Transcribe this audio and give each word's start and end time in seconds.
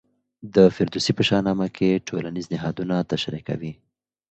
د 0.55 0.57
فردوسي 0.75 1.11
په 1.17 1.23
شاه 1.27 1.41
نامه 1.47 1.67
کې 1.77 2.03
ټولنیز 2.07 2.45
نهادونه 2.53 2.95
تشریح 3.11 3.41
کوي. 3.49 3.71